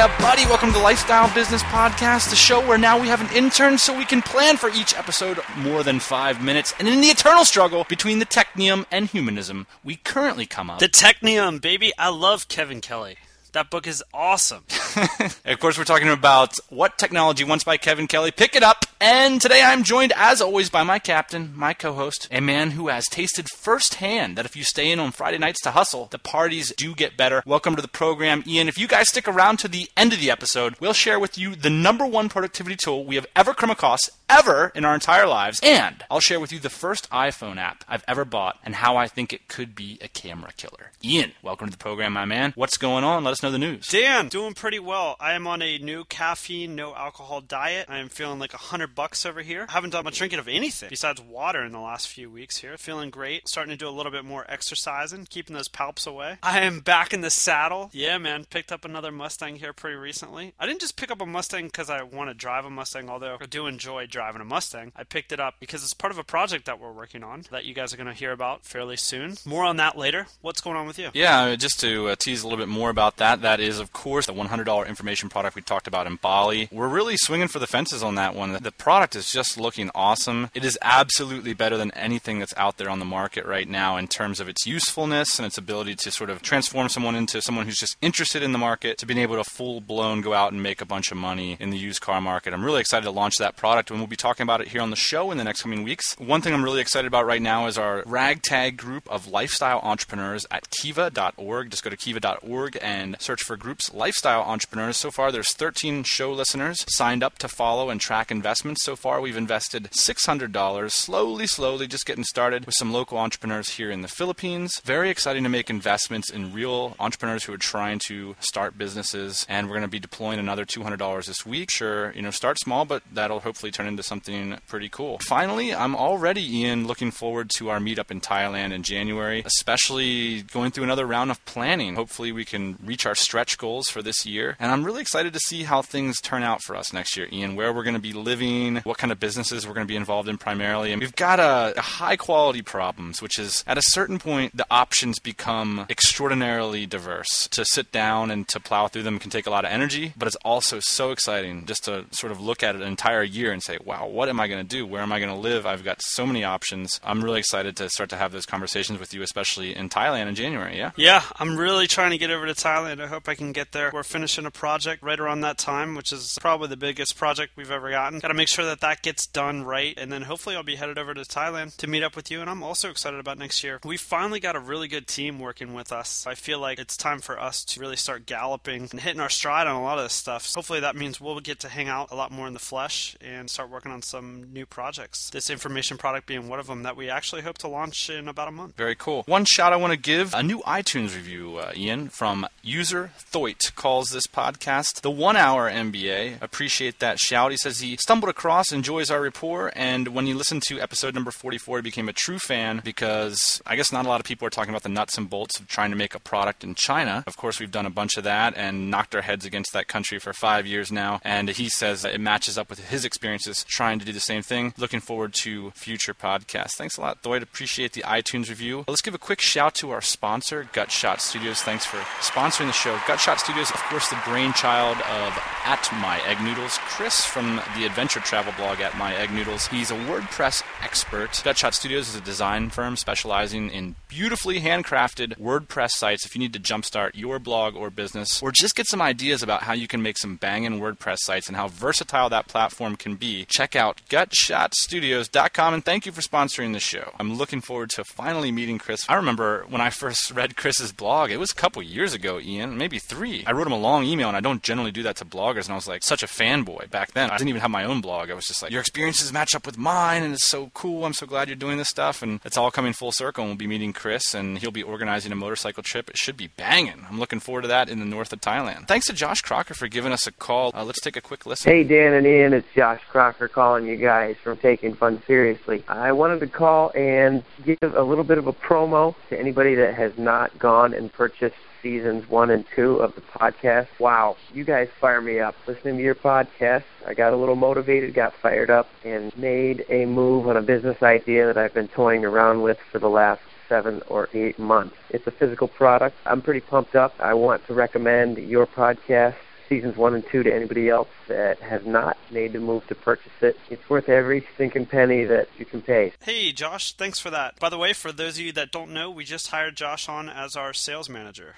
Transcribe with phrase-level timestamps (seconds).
[0.00, 3.36] Yeah, buddy, welcome to the Lifestyle Business Podcast, the show where now we have an
[3.36, 6.72] intern so we can plan for each episode more than five minutes.
[6.78, 10.78] And in the eternal struggle between the technium and humanism, we currently come up.
[10.78, 11.92] The Technium, baby.
[11.98, 13.18] I love Kevin Kelly.
[13.52, 14.62] That book is awesome.
[15.44, 18.30] of course, we're talking about What Technology Wants by Kevin Kelly.
[18.30, 18.84] Pick it up.
[19.00, 22.86] And today I'm joined, as always, by my captain, my co host, a man who
[22.88, 26.72] has tasted firsthand that if you stay in on Friday nights to hustle, the parties
[26.76, 27.42] do get better.
[27.44, 28.68] Welcome to the program, Ian.
[28.68, 31.56] If you guys stick around to the end of the episode, we'll share with you
[31.56, 35.58] the number one productivity tool we have ever come across, ever in our entire lives.
[35.62, 39.08] And I'll share with you the first iPhone app I've ever bought and how I
[39.08, 40.92] think it could be a camera killer.
[41.02, 42.52] Ian, welcome to the program, my man.
[42.54, 43.24] What's going on?
[43.24, 43.88] Let us know the news.
[43.88, 45.16] Dan, doing pretty well.
[45.18, 47.86] I am on a new caffeine, no alcohol diet.
[47.88, 49.66] I am feeling like a hundred bucks over here.
[49.68, 52.76] I haven't done much drinking of anything besides water in the last few weeks here.
[52.78, 53.48] Feeling great.
[53.48, 56.38] Starting to do a little bit more exercising, keeping those palps away.
[56.42, 57.90] I am back in the saddle.
[57.92, 58.44] Yeah, man.
[58.44, 60.54] Picked up another Mustang here pretty recently.
[60.58, 63.38] I didn't just pick up a Mustang because I want to drive a Mustang, although
[63.40, 64.92] I do enjoy driving a Mustang.
[64.96, 67.64] I picked it up because it's part of a project that we're working on that
[67.64, 69.36] you guys are going to hear about fairly soon.
[69.44, 70.26] More on that later.
[70.40, 71.10] What's going on with you?
[71.14, 74.26] Yeah, just to uh, tease a little bit more about that, that is, of course,
[74.26, 76.68] the $100 information product we talked about in Bali.
[76.70, 78.52] We're really swinging for the fences on that one.
[78.52, 80.50] The product is just looking awesome.
[80.54, 84.08] It is absolutely better than anything that's out there on the market right now in
[84.08, 87.78] terms of its usefulness and its ability to sort of transform someone into someone who's
[87.78, 90.80] just interested in the market to being able to full blown go out and make
[90.80, 92.52] a bunch of money in the used car market.
[92.52, 94.90] I'm really excited to launch that product and we'll be talking about it here on
[94.90, 96.14] the show in the next coming weeks.
[96.18, 100.44] One thing I'm really excited about right now is our ragtag group of lifestyle entrepreneurs
[100.50, 101.70] at kiva.org.
[101.70, 104.96] Just go to kiva.org and search for groups lifestyle entrepreneurs.
[104.96, 108.84] So far, there's 13 show listeners signed up to follow and track investments.
[108.84, 113.90] So far, we've invested $600, slowly, slowly, just getting started with some local entrepreneurs here
[113.90, 114.80] in the Philippines.
[114.84, 119.46] Very exciting to make investments in real entrepreneurs who are trying to start businesses.
[119.48, 121.70] And we're going to be deploying another $200 this week.
[121.70, 125.18] Sure, you know, start small, but that'll hopefully turn into something pretty cool.
[125.26, 130.70] Finally, I'm already, Ian, looking forward to our meetup in Thailand in January, especially going
[130.70, 131.94] through another round of planning.
[131.94, 134.56] Hopefully, we can reach our stretch goals for this year.
[134.58, 137.56] And I'm really excited to see how things turn out for us next year, Ian,
[137.56, 140.28] where we're going to be living, what kind of businesses we're going to be involved
[140.28, 140.92] in primarily.
[140.92, 144.66] And we've got a, a high quality problems, which is at a certain point, the
[144.70, 147.48] options become extraordinarily diverse.
[147.48, 150.26] To sit down and to plow through them can take a lot of energy, but
[150.26, 153.78] it's also so exciting just to sort of look at an entire year and say,
[153.84, 154.86] wow, what am I going to do?
[154.86, 155.66] Where am I going to live?
[155.66, 157.00] I've got so many options.
[157.02, 160.34] I'm really excited to start to have those conversations with you, especially in Thailand in
[160.34, 160.76] January.
[160.76, 160.92] Yeah.
[160.96, 163.00] Yeah, I'm really trying to get over to Thailand.
[163.00, 163.90] I hope I can get there.
[163.92, 167.70] We're finishing a project right around that time, which is probably the biggest project we've
[167.70, 168.18] ever gotten.
[168.18, 170.98] Got to make sure that that gets done right, and then hopefully I'll be headed
[170.98, 172.40] over to Thailand to meet up with you.
[172.40, 173.80] And I'm also excited about next year.
[173.84, 176.26] We finally got a really good team working with us.
[176.26, 179.66] I feel like it's time for us to really start galloping and hitting our stride
[179.66, 180.46] on a lot of this stuff.
[180.46, 183.16] So hopefully that means we'll get to hang out a lot more in the flesh
[183.20, 185.30] and start working on some new projects.
[185.30, 188.48] This information product being one of them that we actually hope to launch in about
[188.48, 188.76] a month.
[188.76, 189.22] Very cool.
[189.26, 193.74] One shout I want to give a new iTunes review, uh, Ian, from user Thoit
[193.74, 196.42] calls this podcast the one hour MBA.
[196.42, 197.50] Appreciate that shout.
[197.50, 201.30] He says he stumbled across, enjoys our rapport, and when he listened to episode number
[201.30, 204.50] 44, he became a true fan because I guess not a lot of people are
[204.50, 207.24] talking about the nuts and bolts of trying to make a product in China.
[207.26, 210.18] Of course, we've done a bunch of that and knocked our heads against that country
[210.18, 214.04] for five years now, and he says it matches up with his experiences trying to
[214.04, 214.74] do the same thing.
[214.78, 216.76] Looking forward to future podcasts.
[216.76, 217.42] Thanks a lot, Thoit.
[217.42, 218.84] Appreciate the iTunes review.
[218.88, 221.62] Let's give a quick shout to our sponsor, Gutshot Studios.
[221.62, 222.96] Thanks for sponsoring the show.
[222.98, 226.78] Gutshot Studios, of course, the brainchild of At My Egg Noodles.
[226.78, 229.66] Chris from the adventure travel blog At My Egg Noodles.
[229.68, 231.30] He's a WordPress expert.
[231.30, 236.52] Gutshot Studios is a design firm specializing in beautifully handcrafted WordPress sites if you need
[236.52, 240.02] to jumpstart your blog or business, or just get some ideas about how you can
[240.02, 243.46] make some banging WordPress sites and how versatile that platform can be.
[243.50, 247.12] Check out gutshotstudios.com and thank you for sponsoring the show.
[247.18, 249.04] I'm looking forward to finally meeting Chris.
[249.08, 252.78] I remember when I first read Chris's blog, it was a couple years ago, Ian,
[252.78, 253.42] maybe three.
[253.46, 255.72] I wrote him a long email, and I don't generally do that to bloggers, and
[255.72, 257.30] I was like such a fanboy back then.
[257.30, 258.30] I didn't even have my own blog.
[258.30, 261.04] I was just like, your experiences match up with mine, and it's so cool.
[261.04, 263.42] I'm so glad you're doing this stuff, and it's all coming full circle.
[263.42, 266.08] And we'll be meeting Chris, and he'll be organizing a motorcycle trip.
[266.08, 267.04] It should be banging.
[267.10, 268.86] I'm looking forward to that in the north of Thailand.
[268.86, 270.70] Thanks to Josh Crocker for giving us a call.
[270.72, 271.70] Uh, let's take a quick listen.
[271.72, 275.84] Hey, Dan and Ian, it's Josh Crocker calling you guys from Taking Fun Seriously.
[275.88, 279.94] I wanted to call and give a little bit of a promo to anybody that
[279.94, 283.88] has not gone and purchased seasons one and two of the podcast.
[283.98, 285.54] Wow, you guys fire me up.
[285.66, 290.04] Listening to your podcast, I got a little motivated, got fired up, and made a
[290.06, 294.02] move on a business idea that I've been toying around with for the last seven
[294.08, 294.96] or eight months.
[295.10, 296.16] It's a physical product.
[296.26, 297.14] I'm pretty pumped up.
[297.20, 299.36] I want to recommend your podcast
[299.68, 303.32] Seasons 1 and 2 to anybody else that has not made the move to purchase
[303.40, 303.56] it.
[303.70, 306.12] It's worth every stinking penny that you can pay.
[306.20, 307.58] Hey, Josh, thanks for that.
[307.60, 310.28] By the way, for those of you that don't know, we just hired Josh on
[310.28, 311.54] as our sales manager.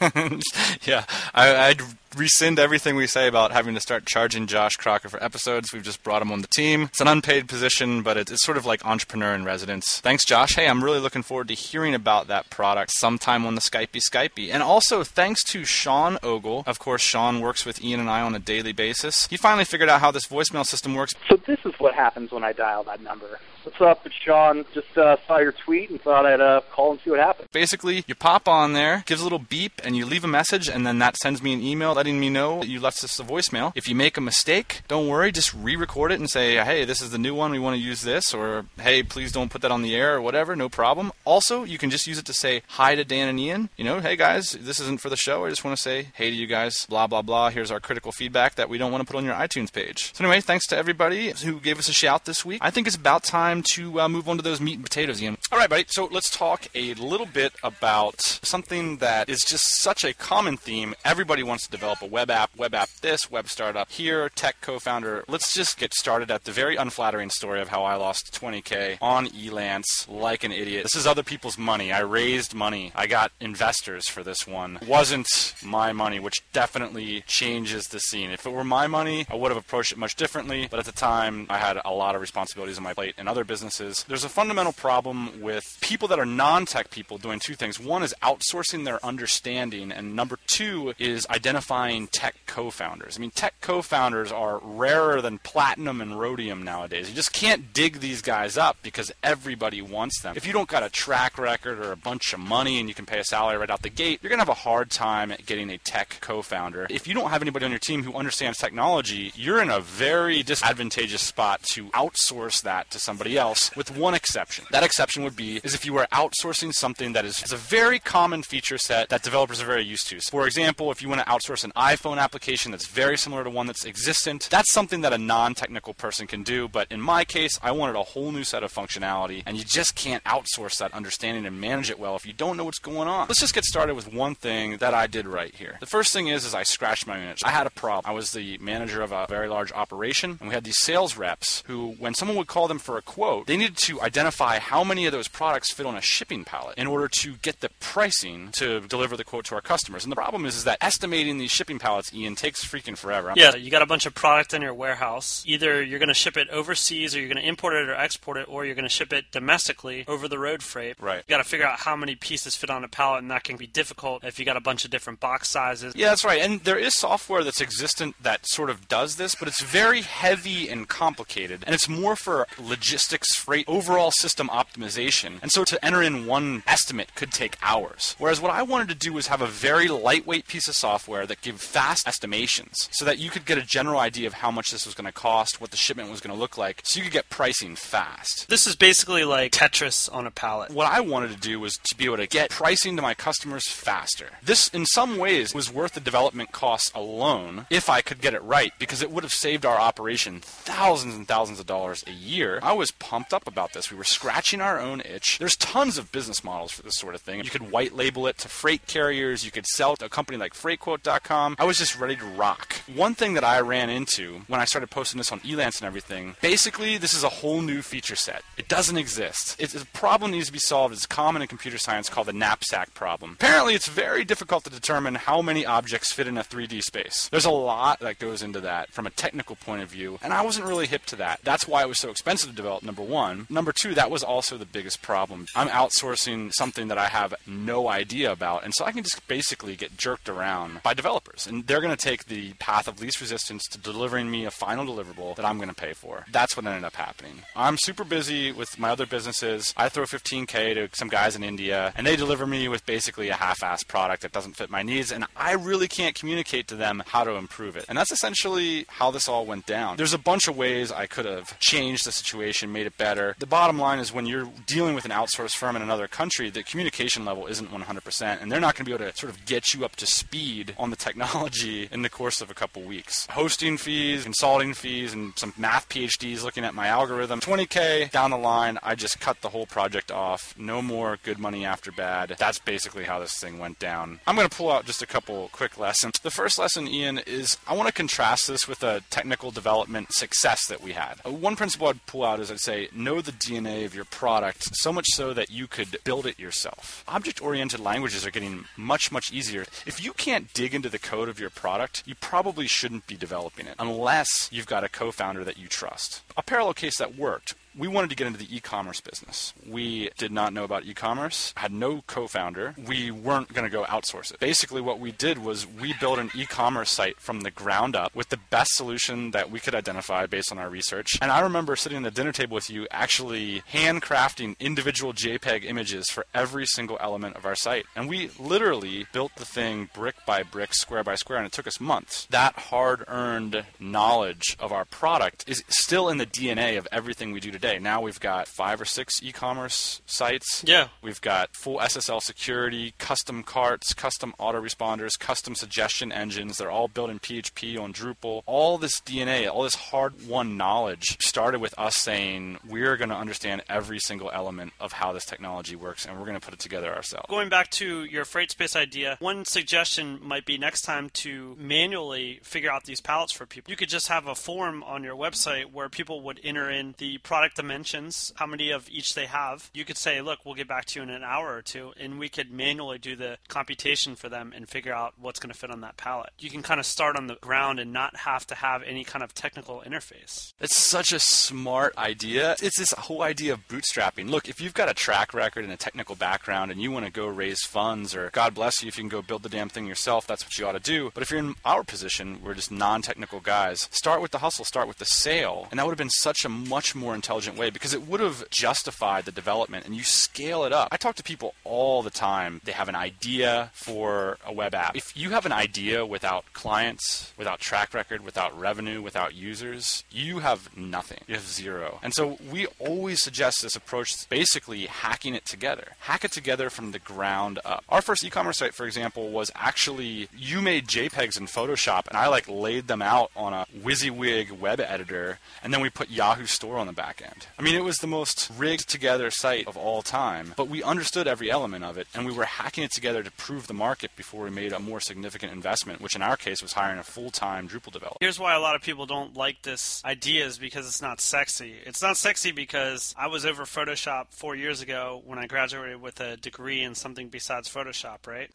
[0.84, 1.04] yeah,
[1.34, 1.82] I, I'd
[2.16, 5.72] rescind everything we say about having to start charging Josh Crocker for episodes.
[5.72, 6.84] We've just brought him on the team.
[6.84, 10.00] It's an unpaid position, but it's sort of like entrepreneur in residence.
[10.00, 10.54] Thanks, Josh.
[10.54, 14.52] Hey, I'm really looking forward to hearing about that product sometime on the Skypey Skypey.
[14.52, 16.64] And also, thanks to Sean Ogle.
[16.66, 19.11] Of course, Sean works with Ian and I on a daily basis.
[19.30, 21.14] He finally figured out how this voicemail system works.
[21.28, 23.38] So this is what happens when I dial that number.
[23.64, 24.04] What's up?
[24.04, 24.64] It's Sean.
[24.74, 27.48] Just uh, saw your tweet and thought I'd uh, call and see what happens.
[27.52, 30.84] Basically, you pop on there, gives a little beep, and you leave a message, and
[30.84, 33.70] then that sends me an email letting me know that you left us a voicemail.
[33.76, 37.10] If you make a mistake, don't worry, just re-record it and say, "Hey, this is
[37.10, 37.52] the new one.
[37.52, 40.20] We want to use this," or "Hey, please don't put that on the air," or
[40.20, 40.56] whatever.
[40.56, 41.12] No problem.
[41.24, 43.68] Also, you can just use it to say hi to Dan and Ian.
[43.76, 45.44] You know, "Hey guys, this isn't for the show.
[45.44, 47.50] I just want to say hey to you guys." Blah blah blah.
[47.50, 50.12] Here's our critical feedback that we don't want to put on your iTunes page.
[50.14, 52.60] So anyway, thanks to everybody who gave us a shout this week.
[52.62, 55.36] I think it's about time to uh, move on to those meat and potatoes, Ian.
[55.50, 55.84] All right, buddy.
[55.88, 60.94] So let's talk a little bit about something that is just such a common theme.
[61.04, 65.24] Everybody wants to develop a web app, web app this, web startup here, tech co-founder.
[65.28, 69.26] Let's just get started at the very unflattering story of how I lost 20k on
[69.28, 70.84] Elance like an idiot.
[70.84, 71.92] This is other people's money.
[71.92, 72.92] I raised money.
[72.94, 74.78] I got investors for this one.
[74.80, 75.28] It wasn't
[75.62, 78.30] my money, which definitely changes the scene.
[78.30, 80.92] If it were my money, I would have approached it much differently, but at the
[80.92, 84.04] time I had a lot of responsibilities on my plate and other businesses.
[84.06, 87.80] There's a fundamental problem with people that are non-tech people doing two things.
[87.80, 93.16] One is outsourcing their understanding, and number two is identifying tech co-founders.
[93.16, 97.08] I mean, tech co-founders are rarer than platinum and rhodium nowadays.
[97.08, 100.34] You just can't dig these guys up because everybody wants them.
[100.36, 103.06] If you don't got a track record or a bunch of money and you can
[103.06, 105.70] pay a salary right out the gate, you're going to have a hard time getting
[105.70, 106.86] a tech co-founder.
[106.90, 110.42] If you don't have anybody on your team who understands technology, you're in a very
[110.42, 114.64] disadvantageous spot to outsource that to somebody else with one exception.
[114.70, 117.98] That exception would be is if you were outsourcing something that is, is a very
[117.98, 120.20] common feature set that developers are very used to.
[120.20, 123.50] So for example, if you want to outsource an iPhone application that's very similar to
[123.50, 127.60] one that's existent, that's something that a non-technical person can do, but in my case,
[127.62, 131.44] I wanted a whole new set of functionality and you just can't outsource that understanding
[131.44, 133.28] and manage it well if you don't know what's going on.
[133.28, 135.76] Let's just get started with one thing that I did right here.
[135.78, 137.42] The first thing is is I scratched my itch.
[137.44, 138.10] I had a problem.
[138.10, 141.62] I was the manager of a very large operation and we had these sales reps
[141.66, 145.06] who when someone would call them for a quote, they needed to identify how many
[145.06, 148.80] of those products fit on a shipping pallet in order to get the pricing to
[148.80, 150.04] deliver the quote to our customers.
[150.04, 153.32] And the problem is, is that estimating these shipping pallets, Ian, takes freaking forever.
[153.36, 155.42] Yeah, you got a bunch of product in your warehouse.
[155.46, 158.36] Either you're going to ship it overseas or you're going to import it or export
[158.36, 160.96] it or you're going to ship it domestically over the road freight.
[161.00, 161.18] Right.
[161.26, 163.56] You got to figure out how many pieces fit on a pallet and that can
[163.56, 165.94] be difficult if you got a bunch of different box sizes.
[165.96, 166.40] Yeah, that's right.
[166.40, 170.68] And there is software that's existent that sort of does this, but it's very heavy
[170.68, 171.64] and complicated.
[171.66, 175.40] And it's more for logistics, freight, overall system optimization.
[175.42, 178.14] And so to enter in one estimate could take hours.
[178.18, 181.40] Whereas what I wanted to do was have a very lightweight piece of software that
[181.40, 184.86] give fast estimations so that you could get a general idea of how much this
[184.86, 187.12] was going to cost, what the shipment was going to look like, so you could
[187.12, 188.48] get pricing fast.
[188.48, 190.70] This is basically like Tetris on a pallet.
[190.70, 193.68] What I wanted to do was to be able to get pricing to my customers
[193.68, 194.30] faster.
[194.42, 198.41] This, in some ways, was worth the development costs alone if I could get it
[198.42, 202.58] right because it would have saved our operation thousands and thousands of dollars a year.
[202.62, 203.90] I was pumped up about this.
[203.90, 205.38] We were scratching our own itch.
[205.38, 207.42] There's tons of business models for this sort of thing.
[207.44, 210.38] You could white label it to freight carriers, you could sell it to a company
[210.38, 211.56] like freightquote.com.
[211.58, 212.76] I was just ready to rock.
[212.94, 216.36] One thing that I ran into when I started posting this on Elance and everything,
[216.40, 218.42] basically this is a whole new feature set.
[218.56, 219.56] It doesn't exist.
[219.58, 220.94] It's a problem that needs to be solved.
[220.94, 223.32] It's common in computer science called the knapsack problem.
[223.32, 227.28] Apparently it's very difficult to determine how many objects fit in a 3D space.
[227.30, 230.40] There's a lot that goes into that from a technical point of view, and I
[230.40, 231.40] wasn't really hip to that.
[231.44, 233.46] That's why it was so expensive to develop, number one.
[233.50, 235.44] Number two, that was also the biggest problem.
[235.54, 239.76] I'm outsourcing something that I have no idea about, and so I can just basically
[239.76, 243.64] get jerked around by developers, and they're going to take the path of least resistance
[243.70, 246.24] to delivering me a final deliverable that I'm going to pay for.
[246.32, 247.42] That's what ended up happening.
[247.54, 249.74] I'm super busy with my other businesses.
[249.76, 253.34] I throw 15K to some guys in India, and they deliver me with basically a
[253.34, 257.02] half assed product that doesn't fit my needs, and I really can't communicate to them
[257.08, 257.84] how to improve it.
[257.90, 259.96] And that's essentially how this all went down.
[259.96, 263.34] There's a bunch of ways I could have changed the situation, made it better.
[263.40, 266.62] The bottom line is when you're dealing with an outsourced firm in another country, the
[266.62, 269.74] communication level isn't 100%, and they're not going to be able to sort of get
[269.74, 273.26] you up to speed on the technology in the course of a couple weeks.
[273.26, 277.40] Hosting fees, consulting fees, and some math PhDs looking at my algorithm.
[277.40, 280.54] 20K down the line, I just cut the whole project off.
[280.56, 282.36] No more good money after bad.
[282.38, 284.20] That's basically how this thing went down.
[284.28, 286.20] I'm going to pull out just a couple quick lessons.
[286.22, 290.66] The first lesson, Ian, is I want to contrast this with a technical development success
[290.66, 291.14] that we had.
[291.24, 294.76] Uh, one principle I'd pull out is I'd say know the DNA of your product
[294.76, 297.04] so much so that you could build it yourself.
[297.08, 299.62] Object oriented languages are getting much, much easier.
[299.86, 303.66] If you can't dig into the code of your product, you probably shouldn't be developing
[303.66, 306.20] it unless you've got a co founder that you trust.
[306.36, 309.54] A parallel case that worked we wanted to get into the e-commerce business.
[309.66, 312.74] We did not know about e-commerce, had no co-founder.
[312.86, 314.40] We weren't going to go outsource it.
[314.40, 318.28] Basically what we did was we built an e-commerce site from the ground up with
[318.28, 321.18] the best solution that we could identify based on our research.
[321.22, 326.10] And I remember sitting at the dinner table with you actually handcrafting individual JPEG images
[326.10, 327.86] for every single element of our site.
[327.96, 331.66] And we literally built the thing brick by brick, square by square, and it took
[331.66, 332.26] us months.
[332.30, 337.50] That hard-earned knowledge of our product is still in the DNA of everything we do
[337.50, 337.78] today today.
[337.78, 340.64] Now we've got five or six e-commerce sites.
[340.66, 340.88] Yeah.
[341.00, 346.58] We've got full SSL security, custom carts, custom autoresponders, custom suggestion engines.
[346.58, 348.42] They're all built in PHP on Drupal.
[348.46, 353.62] All this DNA, all this hard-won knowledge started with us saying we're going to understand
[353.68, 356.92] every single element of how this technology works, and we're going to put it together
[356.92, 357.26] ourselves.
[357.30, 362.40] Going back to your freight space idea, one suggestion might be next time to manually
[362.42, 363.70] figure out these pallets for people.
[363.70, 367.18] You could just have a form on your website where people would enter in the
[367.18, 369.70] product dimensions, how many of each they have.
[369.74, 372.18] You could say, look, we'll get back to you in an hour or two, and
[372.18, 375.70] we could manually do the computation for them and figure out what's going to fit
[375.70, 376.30] on that pallet.
[376.38, 379.22] You can kind of start on the ground and not have to have any kind
[379.22, 380.52] of technical interface.
[380.60, 382.56] It's such a smart idea.
[382.62, 384.28] It's this whole idea of bootstrapping.
[384.28, 387.12] Look, if you've got a track record and a technical background and you want to
[387.12, 389.86] go raise funds, or God bless you if you can go build the damn thing
[389.86, 391.10] yourself, that's what you ought to do.
[391.14, 394.64] But if you're in our position, we're just non technical guys, start with the hustle,
[394.64, 395.68] start with the sale.
[395.70, 398.20] And that would have been such a much more intelligent intelligent way because it would
[398.20, 400.88] have justified the development and you scale it up.
[400.92, 402.60] I talk to people all the time.
[402.64, 404.96] They have an idea for a web app.
[404.96, 410.40] If you have an idea without clients, without track record, without revenue, without users, you
[410.40, 411.18] have nothing.
[411.26, 411.98] You have zero.
[412.02, 415.92] And so we always suggest this approach basically hacking it together.
[416.00, 417.84] Hack it together from the ground up.
[417.88, 422.28] Our first e-commerce site, for example, was actually you made JPEGs in Photoshop and I
[422.28, 426.76] like laid them out on a WYSIWYG web editor and then we put Yahoo Store
[426.76, 427.31] on the back end.
[427.58, 431.26] I mean, it was the most rigged together site of all time, but we understood
[431.26, 434.44] every element of it, and we were hacking it together to prove the market before
[434.44, 437.68] we made a more significant investment, which in our case was hiring a full time
[437.68, 438.18] Drupal developer.
[438.20, 441.74] Here's why a lot of people don't like this idea is because it's not sexy.
[441.84, 446.20] It's not sexy because I was over Photoshop four years ago when I graduated with
[446.20, 448.50] a degree in something besides Photoshop, right?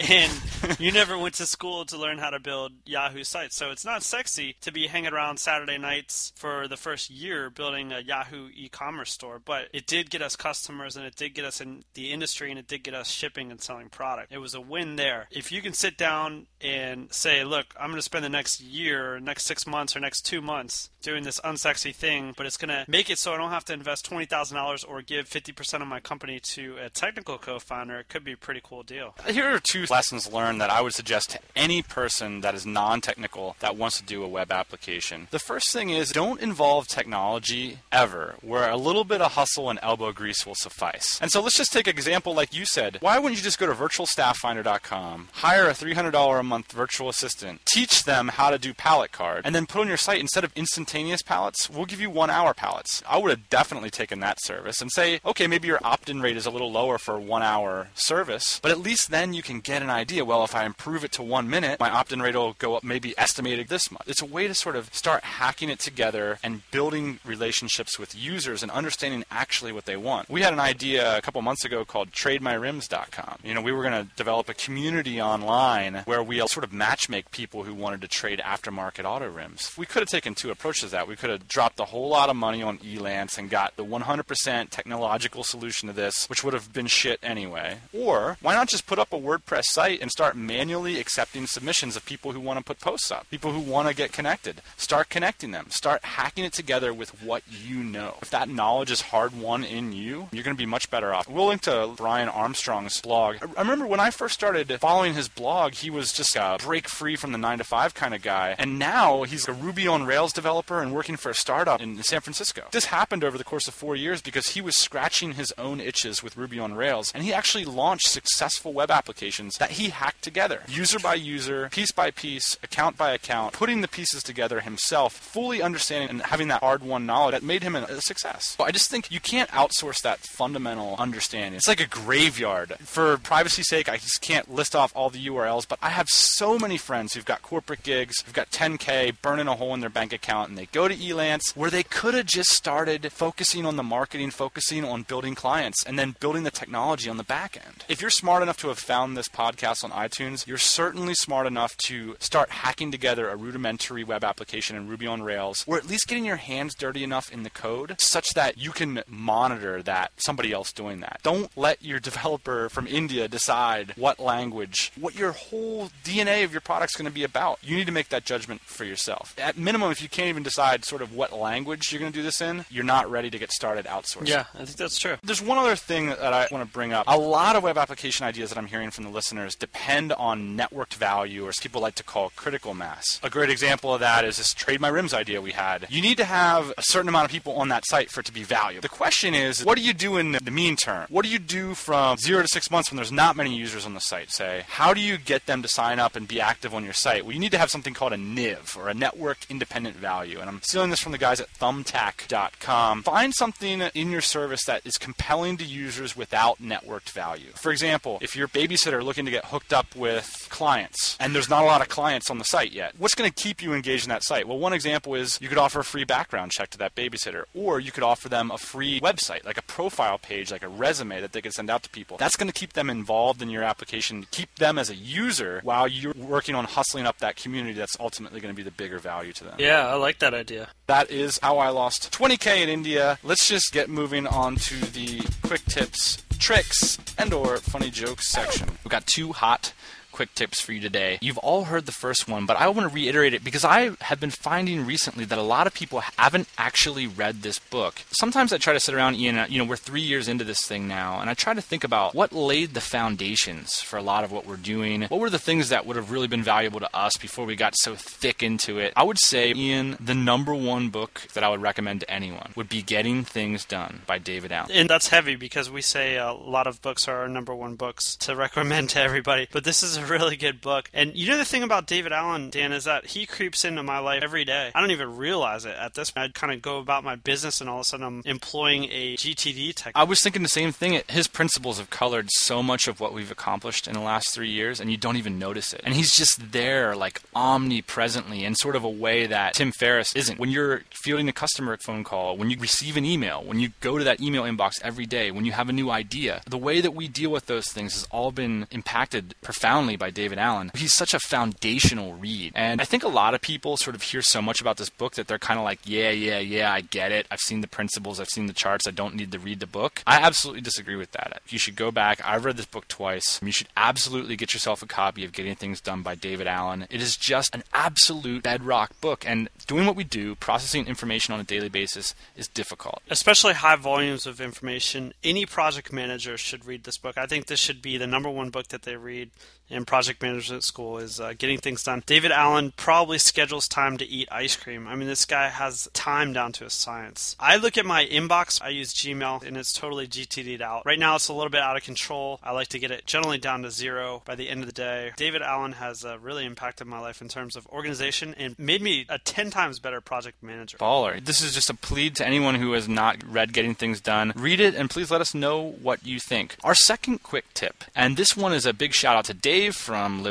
[0.10, 3.56] and you never went to school to learn how to build Yahoo sites.
[3.56, 7.92] So it's not sexy to be hanging around Saturday nights for the first year building
[7.94, 11.60] a Yahoo e-commerce store, but it did get us customers and it did get us
[11.60, 14.32] in the industry and it did get us shipping and selling product.
[14.32, 15.28] It was a win there.
[15.30, 19.20] If you can sit down and say, "Look, I'm going to spend the next year,
[19.20, 22.84] next 6 months or next 2 months doing this unsexy thing, but it's going to
[22.88, 26.40] make it so I don't have to invest $20,000 or give 50% of my company
[26.40, 29.14] to a technical co-founder." It could be a pretty cool deal.
[29.26, 33.56] Here are two lessons learned that I would suggest to any person that is non-technical
[33.60, 35.28] that wants to do a web application.
[35.30, 39.78] The first thing is don't involve technology ever where a little bit of hustle and
[39.82, 41.18] elbow grease will suffice.
[41.20, 42.98] And so let's just take an example like you said.
[43.00, 48.04] Why wouldn't you just go to virtualstafffinder.com, hire a $300 a month virtual assistant, teach
[48.04, 51.22] them how to do pallet card, and then put on your site instead of instantaneous
[51.22, 53.02] pallets, we'll give you one hour pallets.
[53.08, 56.36] I would have definitely taken that service and say, okay, maybe your opt in rate
[56.36, 59.82] is a little lower for one hour service, but at least then you can get
[59.82, 60.24] an idea.
[60.24, 62.84] Well, if I improve it to one minute, my opt in rate will go up
[62.84, 64.04] maybe estimated this much.
[64.06, 67.63] It's a way to sort of start hacking it together and building relationships
[67.98, 70.28] with users and understanding actually what they want.
[70.28, 73.38] We had an idea a couple months ago called trademyrims.com.
[73.42, 77.30] You know, we were going to develop a community online where we sort of matchmake
[77.30, 79.72] people who wanted to trade aftermarket auto rims.
[79.76, 81.08] We could have taken two approaches to that.
[81.08, 84.70] We could have dropped a whole lot of money on Elance and got the 100%
[84.70, 87.78] technological solution to this, which would have been shit anyway.
[87.92, 92.04] Or why not just put up a WordPress site and start manually accepting submissions of
[92.04, 94.60] people who want to put posts up, people who want to get connected.
[94.76, 95.66] Start connecting them.
[95.70, 98.16] Start hacking it together with what you know.
[98.22, 101.28] If that knowledge is hard won in you, you're going to be much better off.
[101.28, 103.36] We'll link to Brian Armstrong's blog.
[103.56, 107.16] I remember when I first started following his blog, he was just a break free
[107.16, 108.54] from the 9 to 5 kind of guy.
[108.58, 112.20] And now he's a Ruby on Rails developer and working for a startup in San
[112.20, 112.64] Francisco.
[112.70, 116.22] This happened over the course of four years because he was scratching his own itches
[116.22, 120.62] with Ruby on Rails, and he actually launched successful web applications that he hacked together,
[120.68, 125.62] user by user, piece by piece, account by account, putting the pieces together himself, fully
[125.62, 128.56] understanding and having that hard won knowledge that made him a success.
[128.58, 131.54] I just think you can't outsource that fundamental understanding.
[131.54, 132.76] It's like a graveyard.
[132.80, 136.58] For privacy's sake, I just can't list off all the URLs, but I have so
[136.58, 140.12] many friends who've got corporate gigs, who've got 10K burning a hole in their bank
[140.12, 143.82] account, and they go to Elance where they could have just started focusing on the
[143.82, 147.84] marketing, focusing on building clients, and then building the technology on the back end.
[147.88, 151.76] If you're smart enough to have found this podcast on iTunes, you're certainly smart enough
[151.78, 156.06] to start hacking together a rudimentary web application in Ruby on Rails, or at least
[156.06, 160.52] getting your hands dirty enough in the code such that you can monitor that somebody
[160.52, 161.20] else doing that.
[161.22, 166.60] Don't let your developer from India decide what language, what your whole DNA of your
[166.60, 167.58] product's going to be about.
[167.62, 169.34] You need to make that judgment for yourself.
[169.38, 172.22] At minimum, if you can't even decide sort of what language you're going to do
[172.22, 174.28] this in, you're not ready to get started outsourcing.
[174.28, 175.16] Yeah, I think that's true.
[175.22, 177.04] There's one other thing that I want to bring up.
[177.08, 180.94] A lot of web application ideas that I'm hearing from the listeners depend on networked
[180.94, 183.20] value, or as people like to call critical mass.
[183.22, 185.86] A great example of that is this trade my rims idea we had.
[185.90, 188.32] You need to have a certain amount of people on that site for it to
[188.32, 188.82] be valuable.
[188.82, 191.06] The question is, what do you do in the mean term?
[191.08, 193.94] What do you do from zero to six months when there's not many users on
[193.94, 194.64] the site, say?
[194.68, 197.24] How do you get them to sign up and be active on your site?
[197.24, 200.40] Well, you need to have something called a NIV, or a network independent value.
[200.40, 203.02] And I'm stealing this from the guys at thumbtack.com.
[203.02, 207.50] Find something in your service that is compelling to users without networked value.
[207.54, 211.50] For example, if you're a babysitter looking to get hooked up with clients and there's
[211.50, 214.04] not a lot of clients on the site yet, what's going to keep you engaged
[214.04, 214.48] in that site?
[214.48, 217.13] Well, one example is you could offer a free background check to that babysitter,
[217.54, 221.20] or you could offer them a free website, like a profile page, like a resume
[221.20, 222.16] that they could send out to people.
[222.16, 225.86] That's going to keep them involved in your application, keep them as a user while
[225.88, 229.32] you're working on hustling up that community that's ultimately going to be the bigger value
[229.32, 229.56] to them.
[229.58, 230.68] Yeah, I like that idea.
[230.86, 233.18] That is how I lost 20k in India.
[233.22, 238.68] Let's just get moving on to the quick tips, tricks, and or funny jokes section.
[238.84, 239.72] We've got two hot
[240.14, 241.18] quick tips for you today.
[241.20, 244.20] You've all heard the first one, but I want to reiterate it because I have
[244.20, 248.00] been finding recently that a lot of people haven't actually read this book.
[248.12, 250.86] Sometimes I try to sit around, Ian, you know, we're three years into this thing
[250.86, 254.30] now, and I try to think about what laid the foundations for a lot of
[254.30, 255.02] what we're doing.
[255.02, 257.74] What were the things that would have really been valuable to us before we got
[257.78, 258.92] so thick into it?
[258.94, 262.68] I would say, Ian, the number one book that I would recommend to anyone would
[262.68, 264.70] be Getting Things Done by David Allen.
[264.72, 267.74] And that's heavy because we say uh, a lot of books are our number one
[267.74, 270.90] books to recommend to everybody, but this is a really good book.
[270.92, 273.98] And you know the thing about David Allen, Dan, is that he creeps into my
[273.98, 274.70] life every day.
[274.74, 276.24] I don't even realize it at this point.
[276.24, 279.16] I'd kind of go about my business and all of a sudden I'm employing a
[279.16, 279.92] GTD tech.
[279.94, 281.02] I was thinking the same thing.
[281.08, 284.80] His principles have colored so much of what we've accomplished in the last three years,
[284.80, 285.80] and you don't even notice it.
[285.84, 290.38] And he's just there, like omnipresently, in sort of a way that Tim Ferriss isn't.
[290.38, 293.98] When you're fielding a customer phone call, when you receive an email, when you go
[293.98, 296.94] to that email inbox every day, when you have a new idea, the way that
[296.94, 300.70] we deal with those things has all been impacted profoundly by David Allen.
[300.74, 302.52] He's such a foundational read.
[302.54, 305.14] And I think a lot of people sort of hear so much about this book
[305.14, 307.26] that they're kind of like, yeah, yeah, yeah, I get it.
[307.30, 308.86] I've seen the principles, I've seen the charts.
[308.86, 310.02] I don't need to read the book.
[310.06, 311.42] I absolutely disagree with that.
[311.48, 312.20] You should go back.
[312.24, 313.40] I've read this book twice.
[313.42, 316.86] You should absolutely get yourself a copy of Getting Things Done by David Allen.
[316.90, 319.24] It is just an absolute bedrock book.
[319.26, 323.02] And doing what we do, processing information on a daily basis, is difficult.
[323.10, 325.12] Especially high volumes of information.
[325.22, 326.03] Any project manager
[326.36, 327.16] should read this book.
[327.18, 329.30] I think this should be the number one book that they read
[329.68, 332.02] in project management school is uh, getting things done.
[332.06, 334.86] David Allen probably schedules time to eat ice cream.
[334.86, 337.36] I mean, this guy has time down to a science.
[337.40, 340.84] I look at my inbox, I use Gmail, and it's totally GTD'd out.
[340.86, 342.38] Right now, it's a little bit out of control.
[342.42, 345.12] I like to get it generally down to zero by the end of the day.
[345.16, 349.06] David Allen has uh, really impacted my life in terms of organization and made me
[349.08, 350.76] a 10 times better project manager.
[350.78, 351.24] Baller.
[351.24, 354.32] This is just a plea to anyone who has not read Getting Things Done.
[354.36, 356.56] Read it and please let us know what you think.
[356.62, 359.76] Our second quick tip, and this one is a big shout out to Dave Dave
[359.76, 360.24] from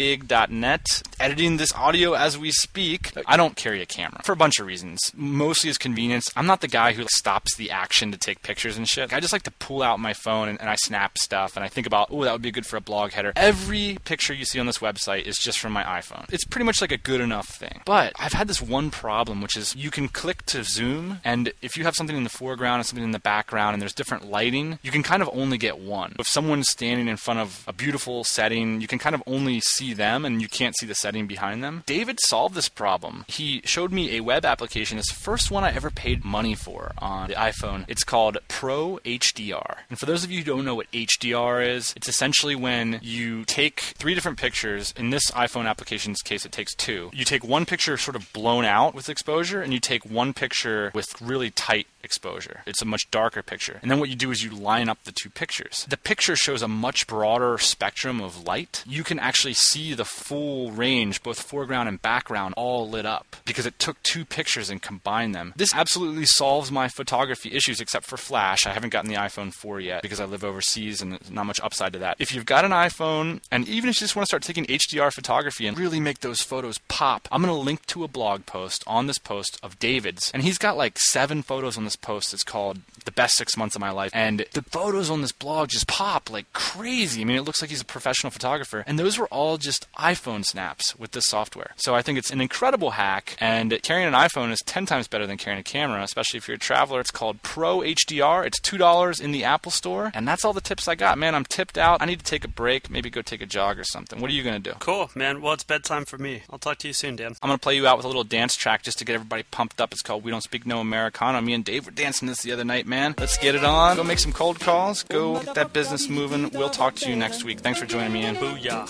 [0.00, 3.12] livelifebig.net, editing this audio as we speak.
[3.26, 5.12] I don't carry a camera for a bunch of reasons.
[5.14, 6.30] Mostly as convenience.
[6.36, 9.12] I'm not the guy who stops the action to take pictures and shit.
[9.12, 11.68] I just like to pull out my phone and, and I snap stuff and I
[11.68, 13.32] think about, oh, that would be good for a blog header.
[13.36, 16.32] Every picture you see on this website is just from my iPhone.
[16.32, 17.82] It's pretty much like a good enough thing.
[17.84, 21.76] But I've had this one problem, which is you can click to zoom, and if
[21.76, 24.78] you have something in the foreground and something in the background and there's different lighting,
[24.82, 26.14] you can kind of only get one.
[26.18, 29.89] If someone's standing in front of a beautiful setting, you can kind of only see
[29.90, 31.82] see them and you can't see the setting behind them.
[31.86, 33.24] David solved this problem.
[33.28, 34.98] He showed me a web application.
[34.98, 37.84] It's the first one I ever paid money for on the iPhone.
[37.88, 39.78] It's called Pro HDR.
[39.88, 43.44] And for those of you who don't know what HDR is, it's essentially when you
[43.44, 44.94] take three different pictures.
[44.96, 47.10] In this iPhone application's case, it takes two.
[47.12, 50.90] You take one picture sort of blown out with exposure, and you take one picture
[50.94, 52.62] with really tight exposure.
[52.66, 53.78] It's a much darker picture.
[53.82, 55.86] And then what you do is you line up the two pictures.
[55.88, 58.82] The picture shows a much broader spectrum of light.
[58.86, 63.66] You can actually see the full range, both foreground and background, all lit up because
[63.66, 65.52] it took two pictures and combined them.
[65.56, 68.66] This absolutely solves my photography issues except for flash.
[68.66, 71.60] I haven't gotten the iPhone 4 yet because I live overseas and there's not much
[71.60, 72.16] upside to that.
[72.18, 75.12] If you've got an iPhone and even if you just want to start taking HDR
[75.12, 78.84] photography and really make those photos pop, I'm going to link to a blog post
[78.86, 82.34] on this post of David's and he's got like seven photos on this post.
[82.34, 84.10] It's called The Best Six Months of My Life.
[84.14, 87.22] And the photos on this blog just pop like crazy.
[87.22, 88.84] I mean, it looks like he's a professional photographer.
[88.86, 91.72] And those were all just iPhone snaps with this software.
[91.76, 93.36] So I think it's an incredible hack.
[93.40, 96.56] And carrying an iPhone is 10 times better than carrying a camera, especially if you're
[96.56, 97.00] a traveler.
[97.00, 98.44] It's called Pro HDR.
[98.46, 100.10] It's $2 in the Apple Store.
[100.14, 101.18] And that's all the tips I got.
[101.18, 102.02] Man, I'm tipped out.
[102.02, 104.20] I need to take a break, maybe go take a jog or something.
[104.20, 104.76] What are you going to do?
[104.78, 105.40] Cool, man.
[105.40, 106.42] Well, it's bedtime for me.
[106.50, 107.34] I'll talk to you soon, Dan.
[107.42, 109.44] I'm going to play you out with a little dance track just to get everybody
[109.50, 109.92] pumped up.
[109.92, 111.40] It's called We Don't Speak No Americano.
[111.40, 113.14] Me and Dave were dancing this the other night, man.
[113.18, 113.96] Let's get it on.
[113.96, 115.02] Go make some cold calls.
[115.04, 116.50] Go get that business moving.
[116.50, 117.60] We'll talk to you next week.
[117.60, 118.36] Thanks for joining me in.
[118.36, 118.88] Booyah.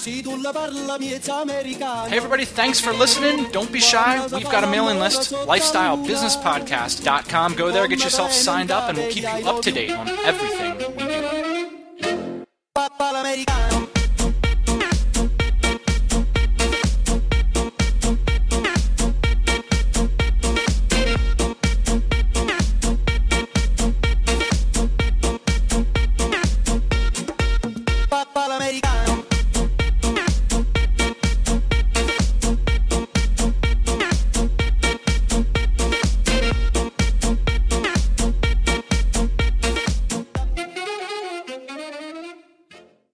[2.08, 3.50] Hey, everybody, thanks for listening.
[3.50, 4.26] Don't be shy.
[4.32, 7.54] We've got a mailing list lifestylebusinesspodcast.com.
[7.54, 10.69] Go there, get yourself signed up, and we'll keep you up to date on everything